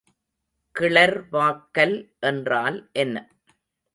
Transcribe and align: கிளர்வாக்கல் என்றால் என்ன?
கிளர்வாக்கல் 0.75 1.95
என்றால் 2.21 2.79
என்ன? 2.93 3.17